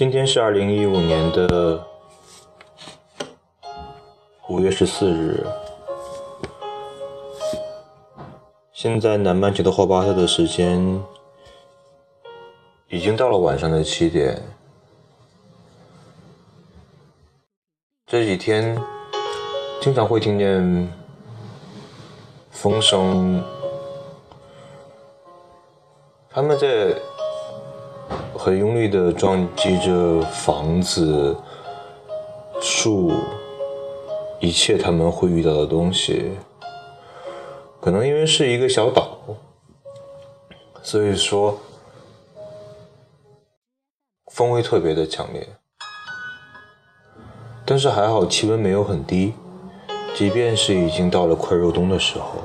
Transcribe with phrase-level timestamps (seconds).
[0.00, 1.86] 今天是二零一五年的
[4.48, 5.46] 五月十四日，
[8.72, 11.04] 现在南半球的霍巴特的时间
[12.88, 14.42] 已经到了晚上的七点。
[18.06, 18.80] 这几天
[19.82, 20.90] 经常会听见
[22.50, 23.44] 风声，
[26.30, 26.96] 他们在。
[28.42, 31.36] 很用力的撞击着房子、
[32.58, 33.12] 树，
[34.40, 36.38] 一切他们会遇到的东西。
[37.82, 39.18] 可能因为是一个小岛，
[40.82, 41.58] 所以说
[44.32, 45.46] 风味特别的强烈。
[47.66, 49.34] 但是还好气温没有很低，
[50.14, 52.36] 即便是已经到了快入冬的时候。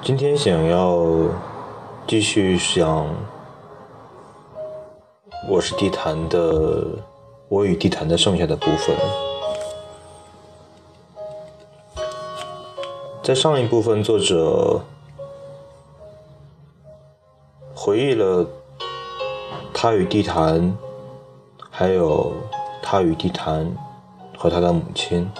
[0.00, 1.04] 今天想要
[2.06, 3.04] 继续想。
[5.50, 6.84] 我是地坛的，
[7.48, 8.94] 我与地坛的剩下的部分，
[13.22, 14.82] 在上一部分，作者
[17.74, 18.46] 回忆了
[19.72, 20.76] 他与地坛，
[21.70, 22.30] 还有
[22.82, 23.74] 他与地坛
[24.36, 25.30] 和他的母亲。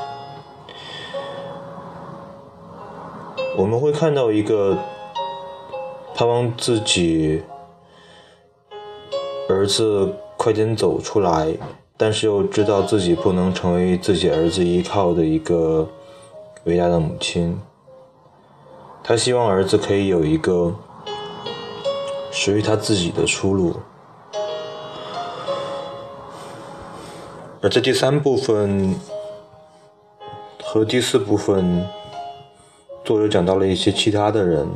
[3.58, 4.78] 我们会看到一个
[6.14, 7.42] 盼望自己。
[9.48, 11.56] 儿子快点走出来，
[11.96, 15.88] 但是又知道自己不能成为自己儿子依靠的一个
[16.64, 17.58] 伟大的母亲。
[19.02, 20.74] 他希望儿子可以有一个
[22.30, 23.76] 属于他自己的出路。
[27.62, 28.94] 而在第三部分
[30.62, 31.88] 和第四部分，
[33.02, 34.68] 作者讲到了一些其他的人。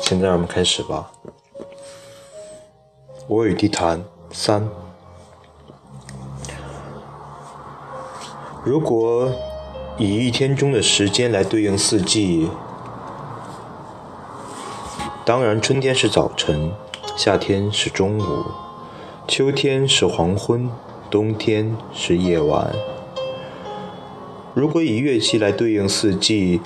[0.00, 1.10] 现在我们开始吧。
[3.26, 4.68] 我与地坛三。
[8.64, 9.32] 如果
[9.98, 12.48] 以一天中的时间来对应四季，
[15.24, 16.72] 当然春天是早晨，
[17.16, 18.44] 夏天是中午，
[19.26, 20.70] 秋天是黄昏，
[21.10, 22.72] 冬天是夜晚。
[24.54, 26.60] 如果以乐器来对应四季，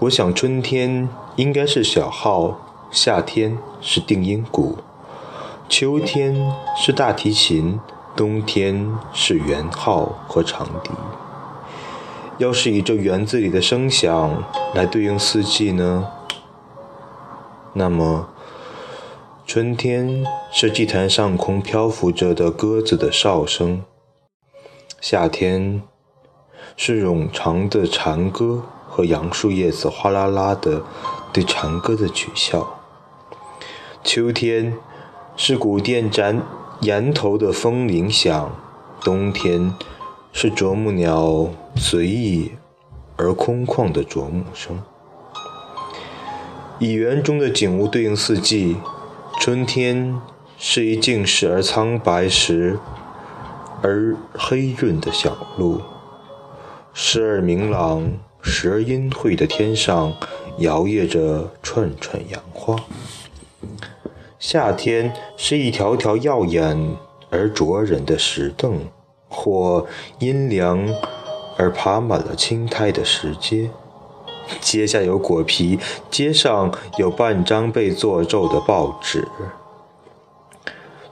[0.00, 1.08] 我想春天。
[1.36, 2.58] 应该是小号，
[2.90, 4.78] 夏天是定音鼓，
[5.68, 7.78] 秋天是大提琴，
[8.16, 10.90] 冬天是圆号和长笛。
[12.38, 14.44] 要是以这园子里的声响
[14.74, 16.08] 来对应四季呢？
[17.74, 18.30] 那么，
[19.46, 23.84] 春天是祭坛上空漂浮着的鸽子的哨声，
[25.02, 25.82] 夏天
[26.78, 30.82] 是冗长的蝉歌和杨树叶子哗啦啦的。
[31.36, 32.80] 对长歌的取笑。
[34.02, 34.72] 秋天
[35.36, 36.40] 是古殿展
[36.80, 38.56] 檐头的风铃响，
[39.02, 39.74] 冬天
[40.32, 42.52] 是啄木鸟随意
[43.18, 44.82] 而空旷的啄木声。
[46.78, 48.78] 以园中的景物对应四季，
[49.38, 50.18] 春天
[50.56, 52.78] 是一静时而苍白时
[53.82, 55.82] 而黑润的小路，
[56.94, 58.10] 时而明朗，
[58.40, 60.14] 时而阴晦的天上。
[60.58, 62.76] 摇曳着串串杨花。
[64.38, 66.96] 夏天是一条条耀眼
[67.30, 68.86] 而灼人的石凳，
[69.28, 69.86] 或
[70.18, 70.88] 阴凉
[71.56, 73.70] 而爬满了青苔的石阶。
[74.60, 75.78] 阶下有果皮，
[76.10, 79.26] 阶上有半张被做皱的报纸。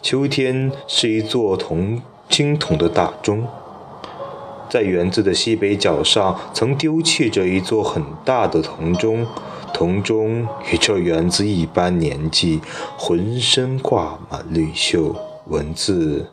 [0.00, 3.47] 秋天是一座铜青铜的大钟。
[4.74, 9.24] 在园子的西北角上，曾丢弃着一座很大的铜钟，
[9.72, 12.60] 铜钟与这园子一般年纪，
[12.98, 15.14] 浑身挂满绿锈，
[15.46, 16.28] 文字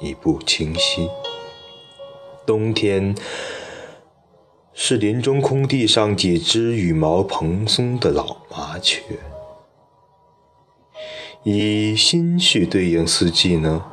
[0.00, 1.10] 已不清晰。
[2.46, 3.14] 冬天
[4.72, 9.02] 是林中空地上几只羽毛蓬松的老麻雀。
[11.42, 13.84] 以心绪对应四季呢？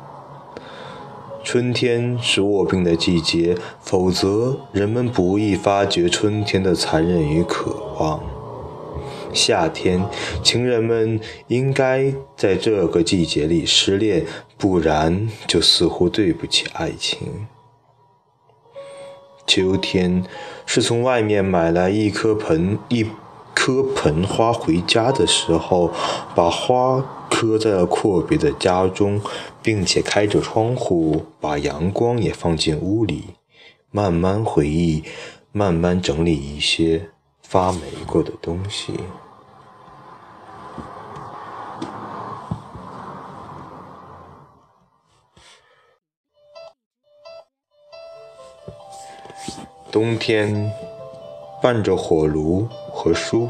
[1.44, 8.20] 春天是卧病的季节，否则人们不易发觉春天的残忍与渴望。
[9.32, 10.04] 夏天，
[10.42, 11.18] 情人们
[11.48, 14.24] 应该在这个季节里失恋，
[14.56, 17.46] 不然就似乎对不起爱情。
[19.46, 20.24] 秋天，
[20.64, 23.04] 是从外面买来一颗盆一
[23.52, 25.90] 颗盆花回家的时候，
[26.34, 27.04] 把花。
[27.34, 29.20] 搁在了阔别的家中
[29.62, 33.24] 并且开着窗户把阳光也放进屋里
[33.90, 35.02] 慢慢回忆
[35.50, 37.08] 慢慢整理一些
[37.42, 38.92] 发霉过的东西。
[49.90, 50.72] 冬天
[51.62, 53.48] 伴着火炉和书。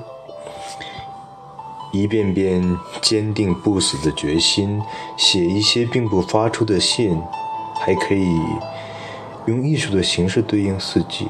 [1.92, 4.82] 一遍遍坚定不死的决心，
[5.16, 7.20] 写一些并不发出的信，
[7.74, 8.26] 还可以
[9.46, 11.28] 用艺术的形式对应四季。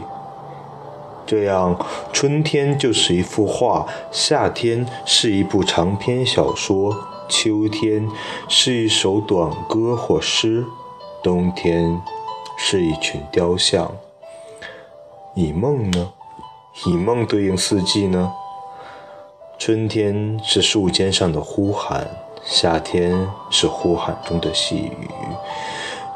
[1.26, 1.76] 这样，
[2.12, 6.96] 春天就是一幅画，夏天是一部长篇小说，
[7.28, 8.08] 秋天
[8.48, 10.64] 是一首短歌或诗，
[11.22, 12.00] 冬天
[12.56, 13.90] 是一群雕像。
[15.34, 16.12] 以梦呢？
[16.86, 18.32] 以梦对应四季呢？
[19.64, 22.04] 春天是树尖上的呼喊，
[22.42, 25.08] 夏天是呼喊中的细雨，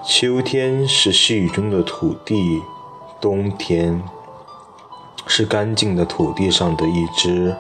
[0.05, 2.61] 秋天是细雨中的土地，
[3.21, 4.03] 冬天。
[5.29, 7.55] 是干净的土地上的一只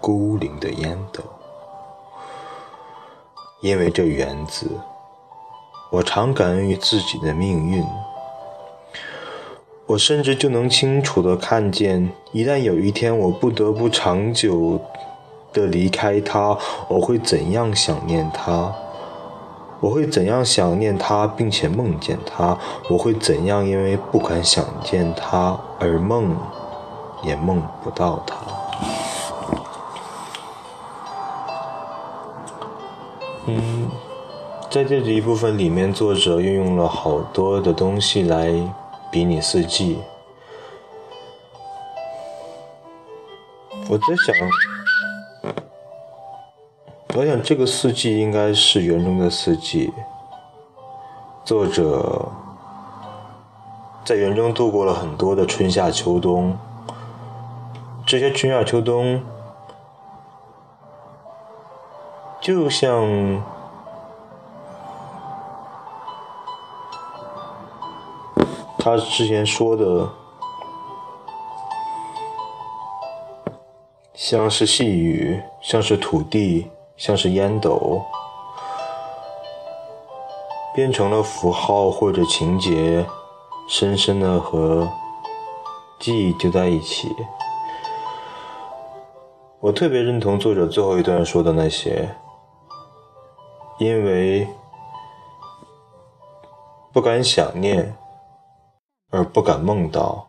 [0.00, 1.20] 孤零的烟斗，
[3.62, 4.70] 因为这园子，
[5.90, 7.84] 我常感恩于自己的命运。
[9.86, 14.80] 我甚至就能清楚地看见，一旦有一天我不得不长久
[15.52, 16.56] 的离开他，
[16.88, 18.72] 我会怎样想念他？
[19.80, 22.56] 我会怎样想念他，并且梦见他？
[22.88, 26.36] 我会怎样因为不敢想见他而梦？
[27.24, 28.36] 也梦不到他。
[33.46, 33.88] 嗯，
[34.70, 38.52] 在这一部分里面，作者运用了好多的东西来
[39.10, 39.98] 比拟四季。
[43.88, 44.34] 我在想，
[47.14, 49.92] 我想这个四季应该是园中的四季。
[51.44, 52.26] 作者
[54.02, 56.56] 在园中度过了很多的春夏秋冬。
[58.06, 59.22] 这些春夏秋冬，
[62.40, 63.44] 就像
[68.78, 70.08] 他之前说的，
[74.14, 76.71] 像是细雨，像是土地，
[77.02, 78.00] 像是烟斗，
[80.72, 83.04] 变成了符号或者情节，
[83.68, 84.88] 深深的和
[85.98, 87.12] 记忆丢在一起。
[89.58, 92.08] 我特别认同作者最后一段说的那些，
[93.80, 94.46] 因为
[96.92, 97.96] 不敢想念，
[99.10, 100.28] 而不敢梦到，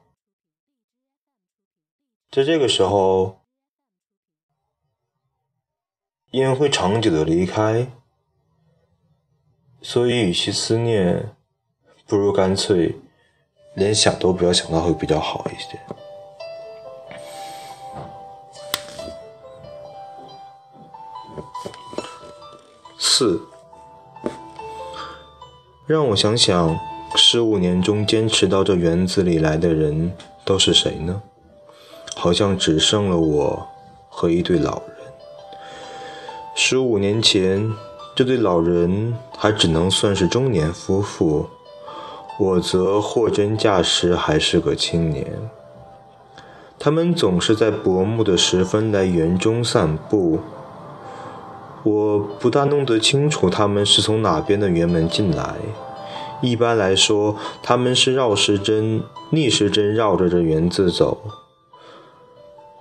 [2.31, 3.42] 在这个时候，
[6.33, 7.91] 因为会长久的离开，
[9.83, 11.29] 所以与其思念，
[12.07, 12.95] 不如干脆
[13.75, 15.79] 连想都不要想到，会比较好一些。
[22.97, 23.39] 四，
[25.85, 26.79] 让我想想，
[27.15, 31.21] 十五年中坚持到这园子里来的人都是谁呢？
[32.15, 33.67] 好像只剩了我
[34.09, 34.92] 和一对老人。
[36.65, 37.73] 十五年前，
[38.15, 41.47] 这对老人还只能算是中年夫妇，
[42.39, 45.27] 我则货真价实还是个青年。
[46.79, 50.39] 他们总是在薄暮的时分来园中散步。
[51.83, 55.55] 我不大弄得清楚他们是从哪边的园门进来。
[56.41, 61.17] 一般来说，他们是绕时针、逆时针绕着这园子走。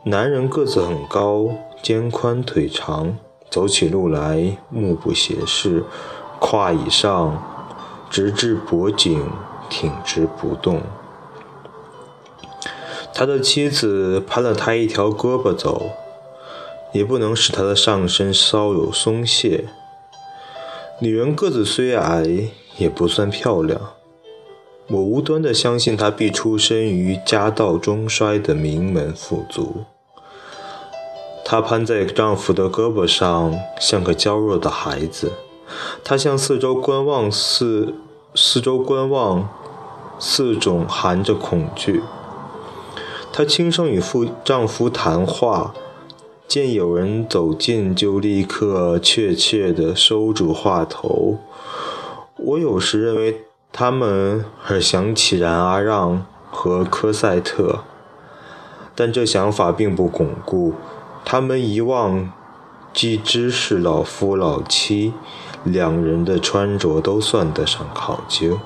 [0.04, 1.48] 男人个子很高，
[1.82, 3.16] 肩宽腿长，
[3.52, 5.84] 走起路来目不斜视，
[6.40, 7.40] 胯以上
[8.08, 9.30] 直至脖颈
[9.68, 10.80] 挺直不动。
[13.12, 15.90] 他的妻子攀了他一条胳膊走。
[16.92, 19.64] 也不能使他的上身稍有松懈。
[21.00, 23.80] 女人个子虽矮，也不算漂亮。
[24.88, 29.84] 我无端地相信她必出身于家道中衰的名门富族。
[31.52, 35.32] 她攀在丈夫的胳膊上，像个娇弱的孩子。
[36.02, 37.92] 她向四周观望，四
[38.34, 39.50] 四周观望，
[40.18, 42.02] 四种含着恐惧。
[43.30, 45.74] 她轻声与夫丈夫谈话。
[46.48, 51.36] 见有人走近，就立刻怯怯地收住话头。
[52.38, 57.80] 我有时认为他们而想起冉阿让和科赛特，
[58.94, 60.72] 但这想法并不巩固。
[61.24, 62.30] 他们遗忘，
[62.92, 65.14] 既知是老夫老妻，
[65.64, 68.58] 两人的穿着都算得上考究，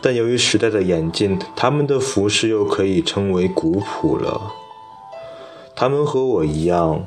[0.00, 4.52] 但由于时代的演进，他们的服饰又可以称为古朴了。
[5.76, 7.06] 他们和我一样，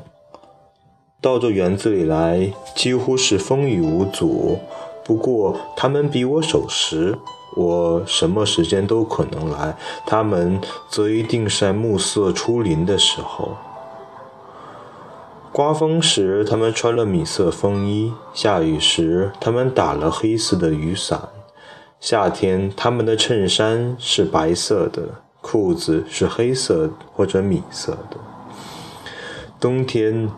[1.20, 4.58] 到这园子里来几乎是风雨无阻。
[5.04, 7.18] 不过，他们比我守时，
[7.54, 9.76] 我什么时间都可能来，
[10.06, 13.56] 他们则一定是在暮色初临的时候。
[15.52, 21.28] 刮风时，他们穿了米色风衣；下雨时，他们打了黑色的雨伞。
[22.00, 25.02] 夏天，他们的衬衫是白色的，
[25.42, 28.16] 裤子是黑色或者米色的。
[29.60, 30.30] 冬天，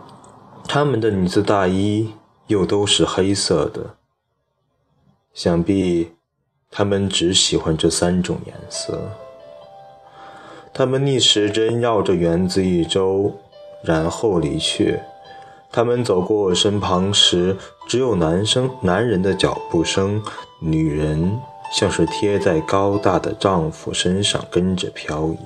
[0.67, 2.11] 他们的呢子大衣
[2.47, 3.95] 又都是黑色的。
[5.33, 6.11] 想必。
[6.77, 9.09] 他们只喜欢这三种颜色。
[10.73, 13.33] 他们逆时针绕着园子一周，
[13.85, 14.99] 然后离去。
[15.71, 20.23] 他们走过我身旁时，只有男生、男人的脚步声，
[20.59, 21.39] 女人
[21.73, 25.37] 像是贴在高大的丈夫身上跟着漂移。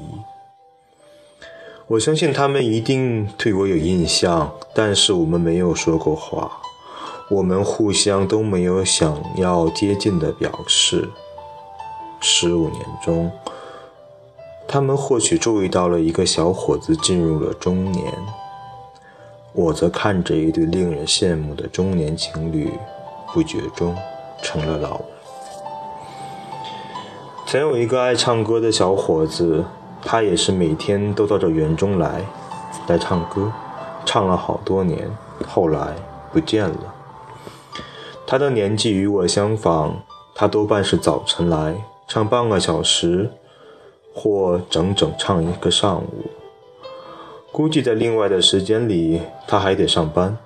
[1.87, 6.61] 我相信他们一定对我有印象，但是我们没有说过话。
[7.31, 11.09] 我们互相都没有想要接近的表示。
[12.19, 13.31] 十五年中，
[14.71, 18.13] 他们或许注意到了一个小伙子进入了中年，
[19.51, 22.71] 我则看着一对令人羡慕的中年情侣，
[23.33, 23.97] 不觉中
[24.43, 25.05] 成了老人。
[27.47, 29.65] 曾有一个爱唱歌的小伙子，
[30.03, 32.21] 他也是每天都到这园中来，
[32.85, 33.51] 来唱歌，
[34.05, 35.09] 唱了好多年，
[35.47, 35.95] 后来
[36.31, 36.93] 不见了。
[38.27, 39.95] 他的年纪与我相仿，
[40.35, 41.75] 他多半是早晨来
[42.07, 43.31] 唱半个小时，
[44.13, 46.29] 或整整唱一个上午。
[47.51, 50.37] 估计在另外的时间里，他还得上班。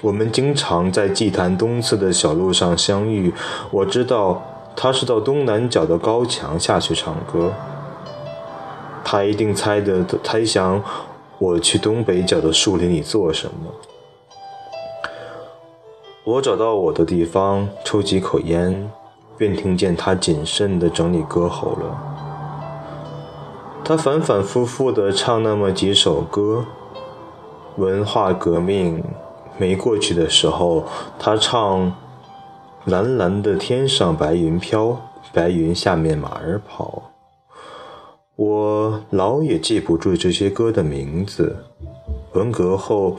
[0.00, 3.34] 我们经常在祭坛东侧的小路上相遇。
[3.72, 4.42] 我知道
[4.76, 7.52] 他是到东南角的高墙下去唱歌。
[9.04, 10.82] 他一定猜得猜想
[11.38, 13.72] 我去东北角的树林里做什么。
[16.24, 18.90] 我找到我的地方，抽几口烟，
[19.36, 22.17] 便听见他谨慎地整理歌喉了。
[23.88, 26.66] 他反反复复地唱那么几首歌。
[27.78, 29.02] 文化革命
[29.56, 30.84] 没过去的时候，
[31.18, 31.94] 他唱
[32.84, 35.00] “蓝蓝的天上白云飘，
[35.32, 37.04] 白云下面马儿跑”。
[38.36, 41.64] 我老也记不住这些歌的名字。
[42.34, 43.16] 文革后。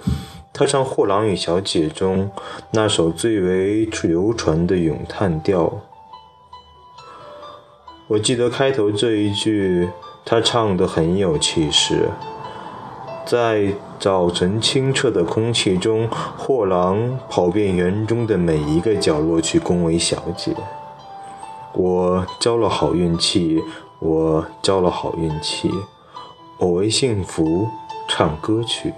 [0.52, 2.30] 他唱《货郎与小姐》中
[2.72, 5.82] 那首最为流传的咏叹调。
[8.08, 9.88] 我记得开头这一句，
[10.26, 12.10] 他唱得很有气势。
[13.26, 20.56] 在早晨清澈的空气中，货郎跑遍园中的每一个角落去恭维小姐。
[21.74, 23.64] 我交了好运气，
[24.00, 25.72] 我交了好运气，
[26.58, 27.68] 我为幸福
[28.08, 28.94] 唱歌曲。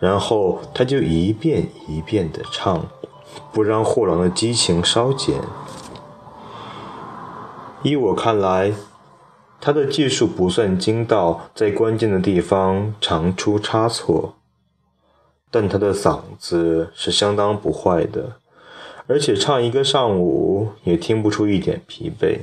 [0.00, 2.84] 然后他就一遍一遍地唱，
[3.52, 5.36] 不让货郎的激情稍减。
[7.82, 8.72] 依我看来，
[9.60, 14.36] 他的技术不算精到，在关键的地方常出差错，
[15.50, 18.36] 但他的嗓子是相当不坏的，
[19.06, 22.38] 而且唱一个上午也听不出一点疲惫。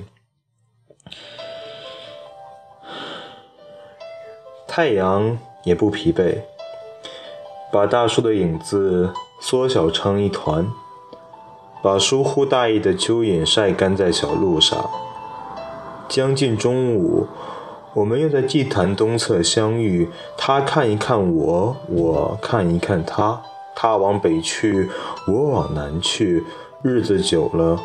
[4.68, 6.42] 太阳也不疲惫。
[7.72, 10.66] 把大树的影子缩小成一团，
[11.82, 14.90] 把疏忽大意的蚯蚓晒干在小路上。
[16.08, 17.28] 将近中午，
[17.94, 20.10] 我们又在祭坛东侧相遇。
[20.38, 23.42] 他看一看我，我看一看他。
[23.76, 24.90] 他往北去，
[25.28, 26.44] 我往南去。
[26.82, 27.80] 日子久了，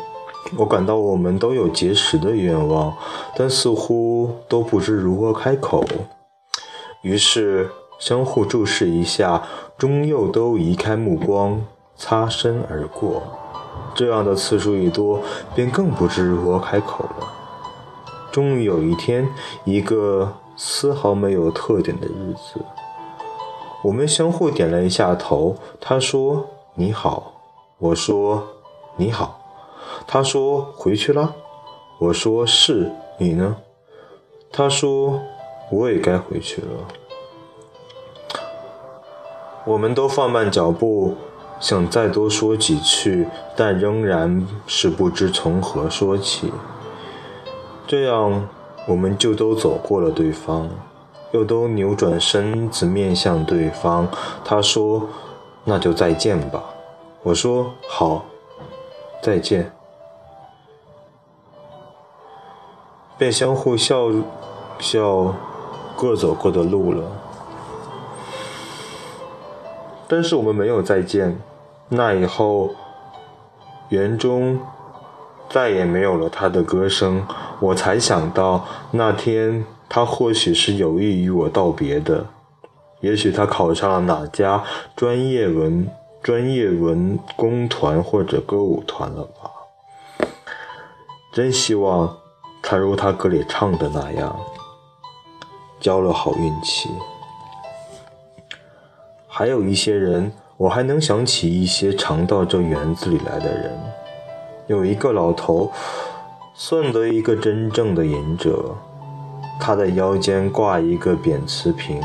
[0.57, 2.95] 我感到我们都有结识的愿望，
[3.35, 5.83] 但似乎都不知如何开口。
[7.01, 7.69] 于是。
[7.99, 9.43] 相互注视一下，
[9.77, 11.61] 终又都移开目光，
[11.95, 13.21] 擦身而过。
[13.93, 15.21] 这样的次数一多，
[15.53, 17.40] 便更不知如何开口了。
[18.31, 19.27] 终于有一天，
[19.65, 22.61] 一个丝毫没有特点的日子，
[23.83, 25.57] 我们相互点了一下头。
[25.79, 27.33] 他说：“你好。”
[27.77, 28.47] 我说
[28.95, 29.39] ：“你好。”
[30.07, 31.35] 他说：“回去了。”
[31.99, 33.57] 我说：“是。”你呢？
[34.51, 35.19] 他说
[35.71, 36.67] ：“我也该回去了。”
[39.65, 41.15] 我们都放慢脚步，
[41.59, 46.51] 想再多说几句，但仍然是不知从何说起。
[47.91, 48.47] 这样，
[48.87, 50.69] 我们就都走过了对方，
[51.33, 54.07] 又都扭转身子面向对方。
[54.45, 55.09] 他说
[55.65, 56.63] ：“那就再见吧。”
[57.21, 58.23] 我说：“好，
[59.21, 59.73] 再见。”
[63.19, 64.09] 便相互笑
[64.79, 65.35] 笑，
[65.97, 67.03] 各走各的路了。
[70.07, 71.37] 但是我们没有再见。
[71.89, 72.69] 那以后，
[73.89, 74.57] 园中
[75.51, 77.27] 再也没有了他的歌声，
[77.59, 82.25] 我才想到那天他或许是有意与我道别的。
[83.01, 84.63] 也许他考上了哪家
[84.95, 85.89] 专业文
[86.23, 90.25] 专业文工团或者歌舞团了吧？
[91.33, 92.17] 真希望
[92.61, 94.39] 他如他歌里唱的那样，
[95.81, 96.89] 交了好运气。
[99.27, 103.77] 还有一些人，我还能想起一些常到这园子里来的人。
[104.71, 105.69] 有一个老头，
[106.53, 108.77] 算得一个真正的隐者，
[109.59, 112.01] 他在腰间挂一个扁瓷瓶。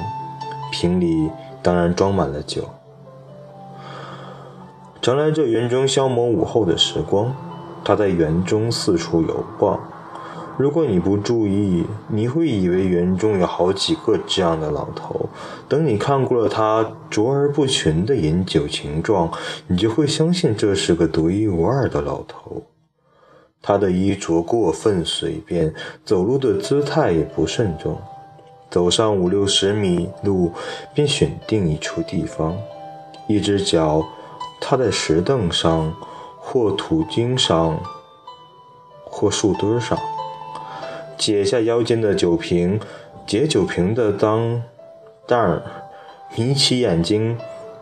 [0.72, 1.30] 瓶里
[1.62, 2.64] 当然装满了酒。
[5.00, 7.32] 常来这园中消磨午后的时光，
[7.84, 9.78] 他在园中四处游逛。
[10.58, 15.28] 如果你不注意，你会以为园中有好几个这样的老头。
[15.68, 19.30] 等你看过了他卓而不群的饮酒情状，
[19.66, 22.62] 你就会相信这是个独一无二的老头。
[23.60, 28.00] 他的衣着过分随便，走路的姿态也不慎重。
[28.70, 30.52] 走上五六十米路，
[30.94, 32.56] 便选定一处地方，
[33.28, 34.02] 一只脚
[34.60, 35.92] 踏在石凳上，
[36.38, 37.78] 或土茎上，
[39.04, 39.98] 或树墩上，
[41.16, 42.80] 解下腰间的酒瓶，
[43.26, 44.62] 解酒瓶的当
[45.26, 45.62] 袋儿，
[46.36, 47.38] 眯起眼睛，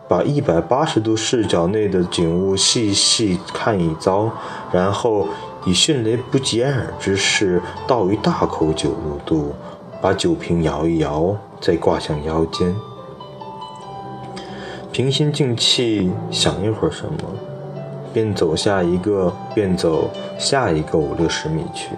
[0.07, 4.31] 把一百八十度视角内的景物细细看一遭，
[4.71, 5.27] 然后
[5.65, 9.53] 以迅雷不及掩耳之势倒一大口酒入肚。
[10.01, 12.75] 把酒瓶摇一摇，再挂向腰间，
[14.91, 17.17] 平心静气想一会儿什么，
[18.13, 21.89] 便走下一个，便走下一个五六十米去。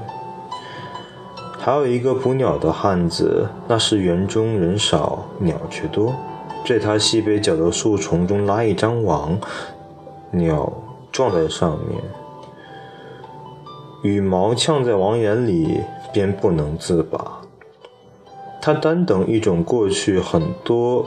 [1.67, 6.15] 还有一个捕鸟的汉子，那是园中人少，鸟却多，
[6.65, 9.37] 在他西北角的树丛中拉一张网，
[10.31, 10.71] 鸟
[11.11, 12.01] 撞在上面，
[14.01, 15.81] 羽毛呛在网眼里，
[16.13, 17.41] 便不能自拔。
[18.61, 21.05] 他单等一种过去很多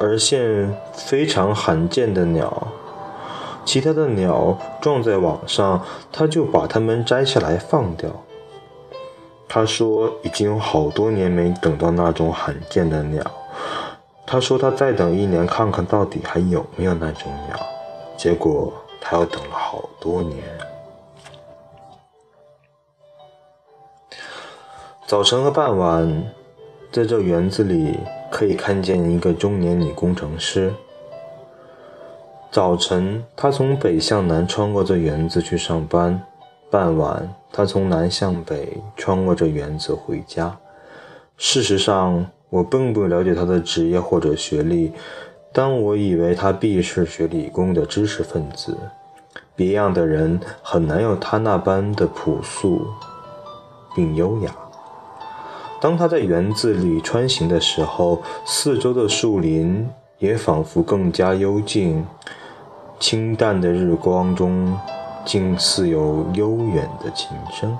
[0.00, 2.68] 而现非常罕见的鸟，
[3.66, 8.08] 其他的鸟撞在网上，他就把它们摘下来放掉。
[9.54, 13.22] 他说已经有好多年没等到那种罕见的鸟。
[14.26, 17.56] 他说他再等一年看看到底还有没有那种鸟。
[18.16, 20.42] 结果他又等了好多年。
[25.06, 26.24] 早晨和傍晚。
[26.90, 27.98] 在这园子里，
[28.32, 30.74] 可以看见一个中年女工程师。
[32.50, 36.20] 早晨，她从北向南穿过这园子去上班；
[36.70, 40.56] 傍晚，他从南向北穿过这园子回家。
[41.36, 44.92] 事实上，我并不了解他的职业或者学历，
[45.52, 48.76] 但我以为他必是学理工的知识分子。
[49.54, 52.88] 别样的人很难有他那般的朴素
[53.94, 54.50] 并优雅。
[55.80, 59.88] 当他在园子里穿行的时候，四周的树林
[60.18, 62.04] 也仿佛更加幽静。
[62.98, 64.76] 清淡的日光中，
[65.24, 67.76] 竟似有悠远的琴声。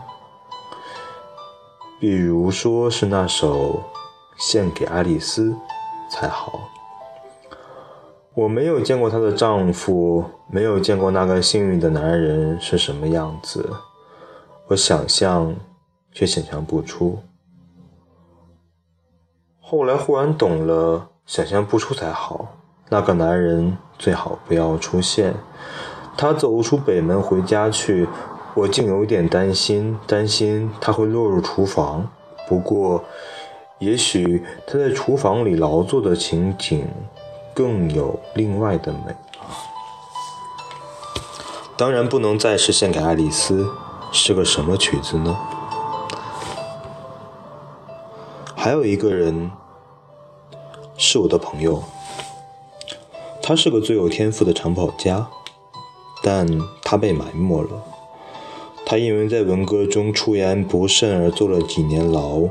[2.00, 3.72] 比如说是那首
[4.36, 5.50] 《献给爱丽丝》
[6.10, 6.60] 才好。
[8.34, 13.70] 我没有见过她的丈夫，没有见过那个幸运的男人是什么样子。
[14.66, 15.54] 我想象，
[16.12, 17.18] 却想象不出。
[19.60, 22.48] 后来忽然懂了，想象不出才好。
[22.88, 25.34] 那个男人最好不要出现。
[26.16, 28.08] 他走出北门回家去，
[28.54, 32.08] 我竟有点担心，担心他会落入厨房。
[32.48, 33.04] 不过，
[33.78, 36.86] 也许他在厨房里劳作的情景，
[37.52, 39.14] 更有另外的美。
[41.76, 43.68] 当然不能再是献给爱丽丝，
[44.12, 45.36] 是个什么曲子呢？
[48.54, 49.50] 还有一个人
[50.96, 51.82] 是我的朋友，
[53.42, 55.26] 他是个最有天赋的长跑家，
[56.24, 56.48] 但
[56.82, 57.84] 他被埋没了。
[58.86, 62.48] 他因为在文革中出言不慎而坐了几年牢，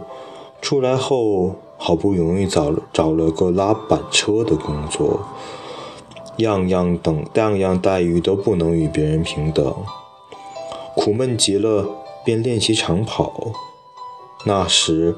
[0.61, 5.21] 出来后好不容易找了找了个拉板车的工作，
[6.37, 9.75] 样样等样样待遇都不能与别人平等，
[10.95, 11.87] 苦闷极了，
[12.23, 13.51] 便练习长跑。
[14.45, 15.17] 那时。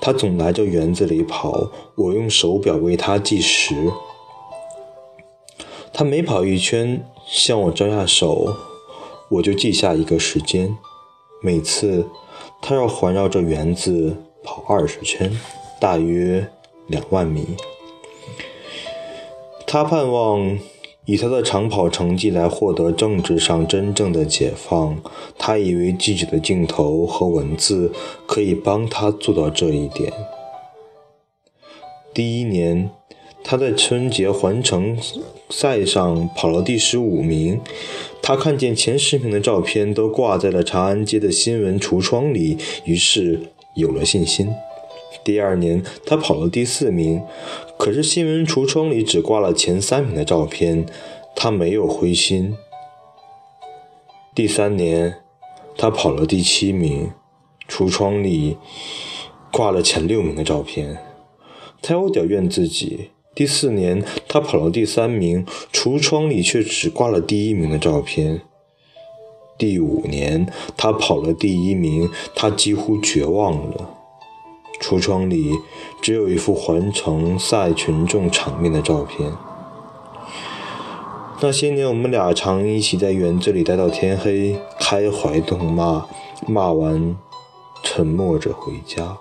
[0.00, 3.92] 他总来这园子里跑，我用手表为他计时。
[5.92, 8.56] 他每跑一圈，向我招下手，
[9.28, 10.74] 我就记下一个时间。
[11.42, 12.08] 每次
[12.62, 15.30] 他要环绕着园子跑二十圈，
[15.78, 16.48] 大约
[16.86, 17.46] 两万米。
[19.66, 20.58] 他盼望
[21.04, 24.98] 以他的长跑成绩来获得政治上真正的解放。
[25.36, 27.92] 他以为记者的镜头和文字
[28.26, 30.10] 可以帮他做到这一点。
[32.14, 32.90] 第一年，
[33.44, 34.98] 他在春节环城
[35.50, 37.60] 赛上跑了第十五名。
[38.22, 43.40] 他看见前十名的照片都挂在了长安街的新闻橱窗里，于是
[43.74, 44.50] 有了信心。
[45.24, 47.22] 第二年，他跑了第四名，
[47.78, 50.84] 可是新闻橱窗里只挂了前三名的照片，
[51.34, 52.54] 他没有灰心。
[54.34, 55.16] 第三年，
[55.76, 57.12] 他跑了第七名，
[57.68, 58.58] 橱窗里
[59.50, 60.98] 挂了前六名的照片，
[61.80, 63.10] 他有点怨自己。
[63.38, 68.40] 第四年，他跑了第三名，橱窗里却只挂了第一名的照片。
[69.56, 73.90] 第五年，他跑了第一名，他几乎绝望了。
[74.80, 75.52] 橱窗里
[76.02, 79.30] 只有一幅环城赛群众场面的照片。
[81.40, 86.06] 那些年，我们俩常一起在园子里待到天黑，开怀痛骂，
[86.48, 87.16] 骂完
[87.84, 89.18] 沉默着回家。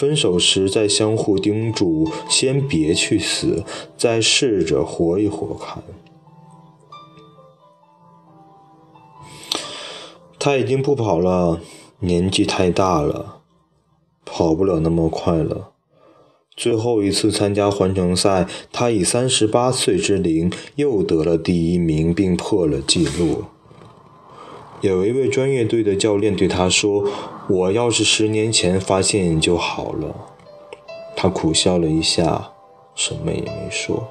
[0.00, 3.64] 分手时再相互叮嘱，先别去死，
[3.98, 5.82] 再试着活一活看。
[10.38, 11.60] 他已经不跑了，
[11.98, 13.42] 年纪太大了，
[14.24, 15.72] 跑不了那么快了。
[16.56, 23.44] 最后一次参加环城赛，他以三十八岁之龄又得了第一名，并破了纪录。
[24.80, 27.04] 有一位专业队的教练对他说
[27.50, 30.14] ：“我要是十年前发现就好了。”
[31.14, 32.52] 他苦笑了一下，
[32.94, 34.08] 什么也没说，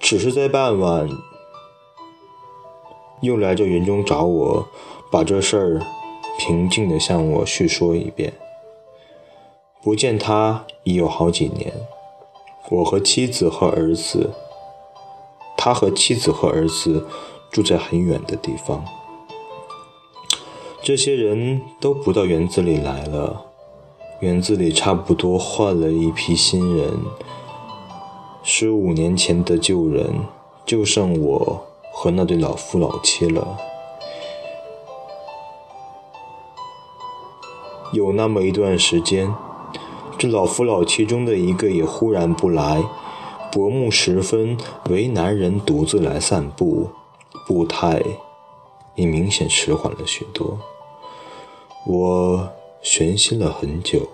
[0.00, 1.06] 只是在傍晚
[3.20, 4.66] 又来这园中找我，
[5.12, 5.82] 把这事儿
[6.38, 8.32] 平静地向我叙说一遍。
[9.82, 11.70] 不见他已有好几年，
[12.70, 14.30] 我和妻子和儿子，
[15.54, 17.06] 他和妻子和儿子
[17.50, 18.82] 住在很远的地方。
[20.86, 23.46] 这些人都不到园子里来了，
[24.20, 26.92] 园子里差不多换了一批新人。
[28.42, 30.26] 十五年前的旧人，
[30.66, 33.56] 就剩我和那对老夫老妻了。
[37.94, 39.34] 有那么一段时间，
[40.18, 42.84] 这老夫老妻中的一个也忽然不来，
[43.50, 44.58] 薄暮时分，
[44.90, 46.90] 为男人独自来散步，
[47.46, 48.02] 步态
[48.96, 50.58] 也明显迟缓了许多。
[51.86, 52.48] 我
[52.80, 54.08] 悬心了很久，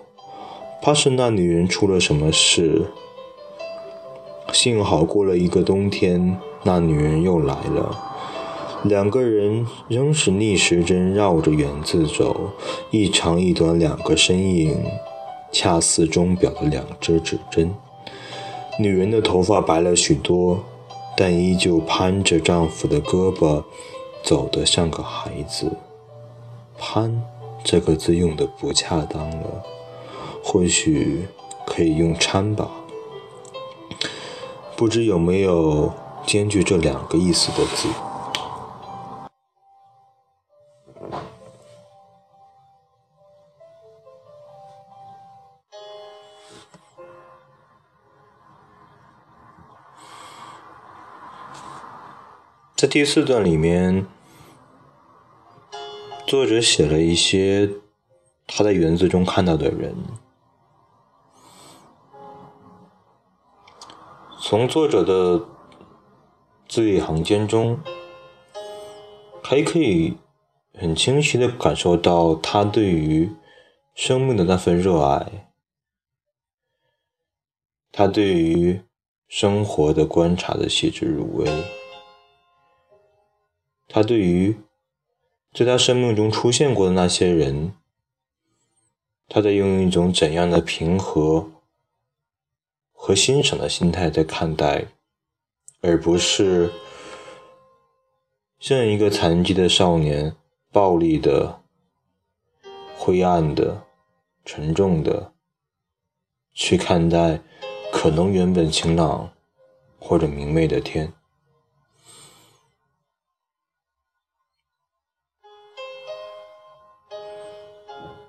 [0.82, 2.86] 怕是那女人出了什么事。
[4.52, 7.96] 幸好过了一个冬天，那女人又来了。
[8.82, 12.50] 两个人仍是逆时针绕着园子走，
[12.90, 14.84] 一长一短两个身影，
[15.52, 17.72] 恰似钟表的两只指针。
[18.80, 20.58] 女人的头发白了许多，
[21.16, 23.62] 但依旧攀着丈夫的胳膊，
[24.24, 25.76] 走得像个孩子。
[26.76, 27.22] 攀。
[27.62, 29.62] 这个字用的不恰当了，
[30.42, 31.28] 或许
[31.66, 32.68] 可以用搀吧。
[34.76, 35.92] 不知有没有
[36.26, 37.88] 兼具这两个意思的字？
[52.74, 54.06] 在第四段里面。
[56.30, 57.68] 作者写了一些
[58.46, 59.96] 他在园子中看到的人。
[64.40, 65.44] 从作者的
[66.68, 67.80] 字里行间中，
[69.42, 70.14] 还可以
[70.78, 73.32] 很清晰的感受到他对于
[73.96, 75.50] 生命的那份热爱，
[77.90, 78.80] 他对于
[79.26, 81.64] 生活的观察的细致入微，
[83.88, 84.56] 他对于。
[85.52, 87.74] 在他生命中出现过的那些人，
[89.28, 91.50] 他在用一种怎样的平和
[92.92, 94.86] 和欣赏的心态在看待，
[95.80, 96.70] 而不是
[98.60, 100.36] 像一个残疾的少年，
[100.70, 101.60] 暴力的、
[102.96, 103.82] 灰暗的、
[104.44, 105.32] 沉重的
[106.54, 107.40] 去看待
[107.92, 109.32] 可能原本晴朗
[109.98, 111.12] 或者明媚的天。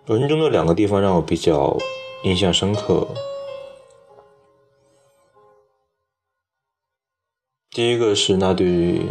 [0.07, 1.77] 文中的两个地方让我比较
[2.23, 3.07] 印象深刻。
[7.69, 9.05] 第一个是那对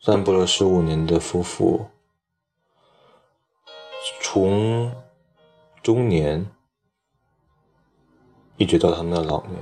[0.00, 1.86] 散步了十五年的夫妇
[4.22, 4.92] 从
[5.82, 6.46] 中年
[8.56, 9.58] 一直到他们的老年。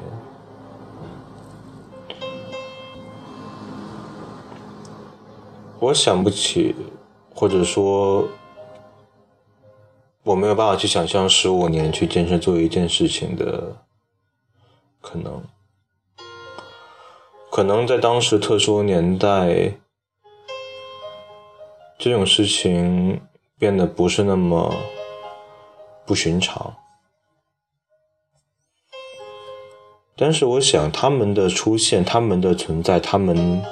[5.80, 6.76] 我想不起
[7.34, 8.28] 或者说
[10.22, 13.76] 我没有办法去想象十五年去坚持做一件事情的
[15.00, 15.42] 可能。
[17.50, 19.74] 可能在当时特殊年代，
[21.98, 23.20] 这种事情
[23.58, 24.74] 变得不是那么
[26.06, 26.76] 不寻常。
[30.16, 33.64] 但是我想，他们的出现，他们的存在，他们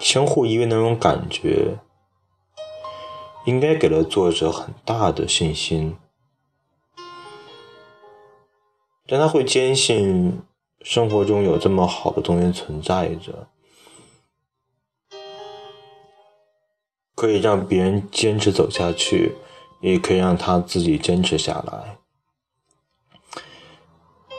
[0.00, 1.76] 相互依偎那种感觉，
[3.46, 5.96] 应该给了作者很大的信心，
[9.06, 10.42] 但他会坚信
[10.82, 13.46] 生活中有这么好的东西存在着，
[17.14, 19.36] 可以让别人坚持走下去，
[19.80, 21.98] 也可以让他自己坚持下来。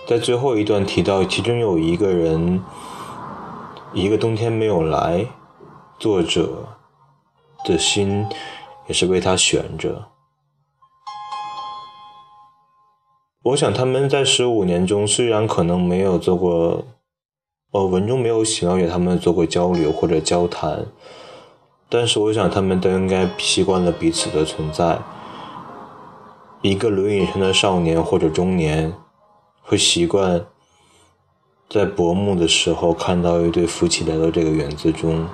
[0.06, 2.62] 在最后一段提到，其中有一个人，
[3.94, 5.28] 一个冬天没有来，
[5.98, 6.78] 作者
[7.64, 8.28] 的心
[8.88, 10.08] 也是为他悬着。
[13.44, 16.86] 我想他们在十五年中，虽然可能没有做过，
[17.72, 20.88] 呃，文中没有写到与他们做过交流或者交谈，
[21.88, 25.00] 但是我想他们都应该习惯了彼此的存在。
[26.62, 28.94] 一个轮椅上的少年或者中年。
[29.70, 30.46] 会习惯
[31.70, 35.28] 在薄暮的时候看到一对夫妻来到这个园子中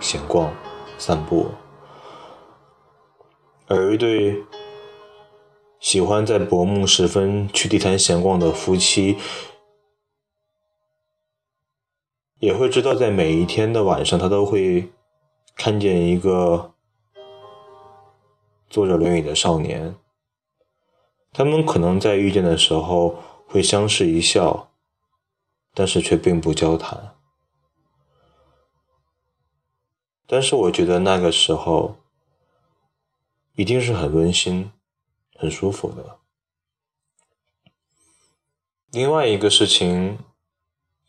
[0.00, 0.50] 闲逛、
[0.98, 1.46] 散步，
[3.70, 4.44] 而一对
[5.78, 9.16] 喜欢在薄暮时分去地坛闲逛的夫妻，
[12.40, 14.90] 也会知道在每一天的晚上，他都会
[15.56, 16.74] 看见一个
[18.68, 19.94] 坐着轮椅的少年。
[21.32, 23.22] 他们可能在遇见的时候。
[23.52, 24.70] 会相视一笑，
[25.74, 27.16] 但是却并不交谈。
[30.24, 31.96] 但是我觉得那个时候
[33.54, 34.72] 一定是很温馨、
[35.36, 36.18] 很舒服的。
[38.90, 40.18] 另外一个事情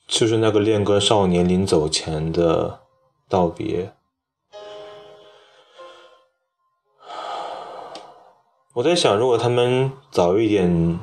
[0.08, 2.82] 就是那个恋歌少年临走前的
[3.28, 3.94] 道别。
[8.76, 11.00] 我在想，如果他们早一点。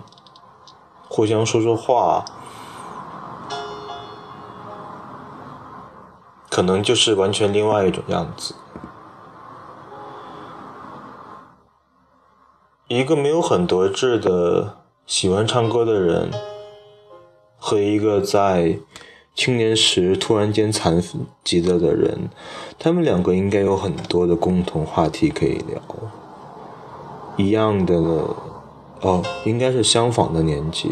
[1.10, 2.22] 互相说说话，
[6.50, 8.54] 可能就是完全另外一种样子。
[12.88, 16.30] 一个没有很得志的喜欢唱歌的人，
[17.58, 18.78] 和一个在
[19.34, 21.02] 青年时突然间残
[21.44, 22.30] 疾了的人，
[22.78, 25.82] 他们两个应该有很多的共同话题可以聊。
[27.36, 27.94] 一样的。
[29.00, 30.90] 哦，应该是相仿的年纪。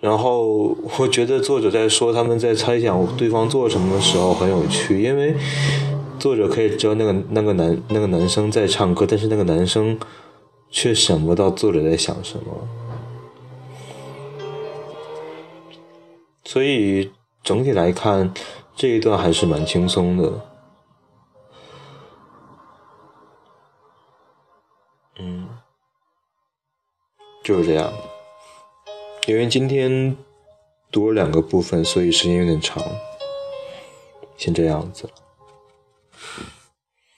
[0.00, 5.36] 然后我觉得作者在说他们在猜想对方做什么的时候很有趣，因为
[6.18, 9.98] 作者可以知道那个那个男那个男生在唱歌，但是那个男生
[10.70, 12.68] 却想不到作者在想什么。
[16.44, 18.32] 所以整体来看，
[18.74, 20.40] 这一段还是蛮轻松的。
[25.18, 25.48] 嗯，
[27.44, 27.92] 就是这样。
[29.26, 30.16] 因为今天
[30.90, 32.82] 读了两个部分，所以时间有点长。
[34.36, 35.08] 先这样子。